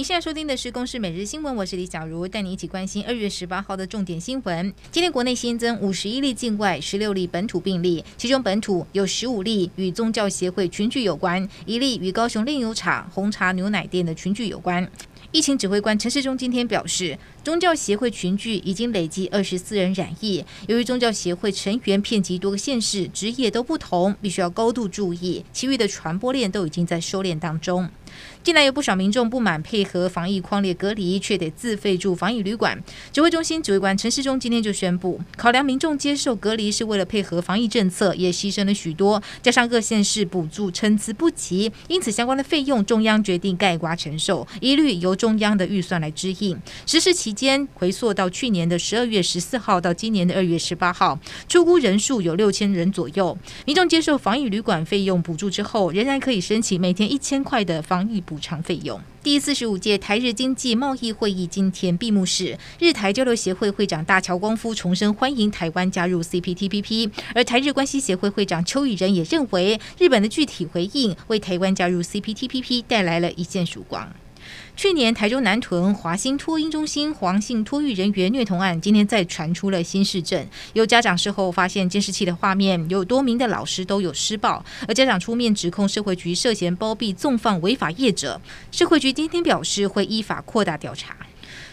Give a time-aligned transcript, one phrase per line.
[0.00, 4.72] 您现在收听的是《公视每日新闻》，我是李小茹，带你一起关心二月十八号的重点新闻。
[4.90, 14.90] 今天国内新增五十一例境外、十六例本土病例，其中本土有十五例与宗教协会群聚有关，一例与高雄炼油厂红茶牛奶店的群聚有关。
[15.32, 20.42] 疫情指挥官陈时中今天表示，宗教协会群聚已经累计二十四人染疫。
[20.66, 25.44] 由于宗教协会成员遍及多个县市，职业都不同，必须要高度注意。
[25.52, 27.86] 其余的传播链都已经在收敛当中。
[28.42, 32.82] 近来有不少民众不满配合防疫框列隔离，却得自费住防疫旅馆。
[33.12, 46.58] 指挥中心指挥官陈时中今天就宣布，考量民众接受隔离是为了配合防疫政策，也牺牲了许多，加上各县市补助参差不齐，因此相关的费用中央决定概括承受，一律由中央的预算来支应。
[46.86, 51.18] 实施期间回溯到去年的十二月十四号到今年的二月十八号，
[51.48, 53.36] 出估人数有六千人左右。
[53.66, 58.98] 民众接受防疫旅馆费用补助之后，仍然可以申请每天一千块的防防疫补偿费用。
[59.22, 74.10] 第四十五届台日经济贸易会议今天闭幕式，日台交流协会会长大桥光夫重申欢迎台湾加入 CPTPP，而台日关系协会会长邱宇仁也认为，日本的具体回应为台湾加入 CPTPP 带来了一线曙光。
[74.76, 80.46] 去年台中南屯华兴托婴中心黄姓托育人员虐童案，今天再传出了新事证。
[80.72, 88.40] 有家长事后发现监视器的画面，有多名的老师都有施暴，而家长出面指控社会局涉嫌包庇纵放违法业者。
[88.70, 91.14] 社会局今天表示会依法扩大调查。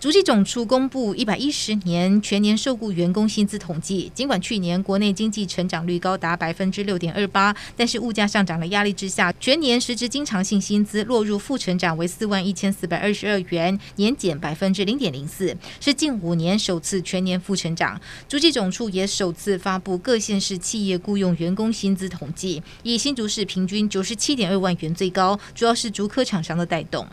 [0.00, 18.00] 主计总处公布一百一十年全年受雇员工薪资统计，尽管去年国内经济成长率高达百分之六点二八，但是物价上涨的压力之下，全年实质经常性薪资落入负成长为四万一千四百二十二元，年减百分之零点零四，是近五年首次全年负成长。
[18.28, 27.04] 主计总处也首次发布各县市企业雇佣员工薪资统计，以新竹市平均九十七点二万元最高，主要是竹科厂商的带动。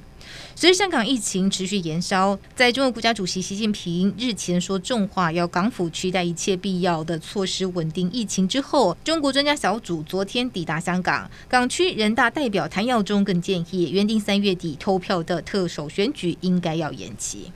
[0.55, 17.51] 随着香港疫情持续延烧，在中国国家主席习近平日前说重话，要港府取代一切必要的措施稳定疫情之后，中国专家小组昨天抵达香港，港区人大代表谭耀宗更建议，原定三月底投票的特首选举应该要延期。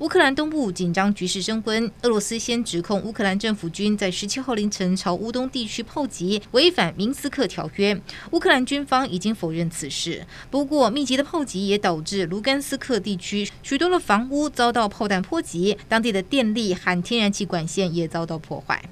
[0.00, 8.00] 乌克兰东部紧张局势升温，俄罗斯先指控乌克兰政府军在十七号凌晨朝乌东地区炮击，违反明斯克条约。
[8.32, 10.26] 乌克兰军方已经否认此事。
[10.50, 18.82] 不过，密集的炮击也导致卢甘斯克地区许多的房屋遭到炮弹波及，当地的电力和天然气管线也遭到破坏。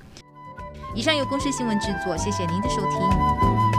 [0.94, 3.72] 以上由公视新闻制作，谢谢您的收听。